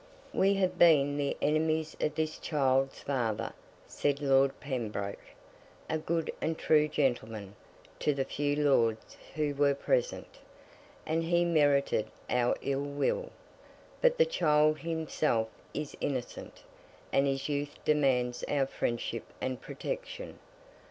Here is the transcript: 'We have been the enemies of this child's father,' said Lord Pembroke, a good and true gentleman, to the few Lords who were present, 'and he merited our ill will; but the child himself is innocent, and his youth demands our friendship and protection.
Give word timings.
'We 0.33 0.55
have 0.55 0.79
been 0.79 1.15
the 1.17 1.37
enemies 1.43 1.95
of 2.01 2.15
this 2.15 2.39
child's 2.39 3.01
father,' 3.01 3.53
said 3.85 4.19
Lord 4.19 4.59
Pembroke, 4.59 5.21
a 5.91 5.99
good 5.99 6.33
and 6.41 6.57
true 6.57 6.87
gentleman, 6.87 7.53
to 7.99 8.11
the 8.11 8.25
few 8.25 8.55
Lords 8.55 9.15
who 9.35 9.53
were 9.53 9.75
present, 9.75 10.39
'and 11.05 11.25
he 11.25 11.45
merited 11.45 12.07
our 12.31 12.55
ill 12.63 12.81
will; 12.81 13.29
but 14.01 14.17
the 14.17 14.25
child 14.25 14.79
himself 14.79 15.49
is 15.71 15.95
innocent, 16.01 16.63
and 17.13 17.27
his 17.27 17.47
youth 17.47 17.75
demands 17.85 18.43
our 18.49 18.65
friendship 18.65 19.25
and 19.39 19.61
protection. 19.61 20.39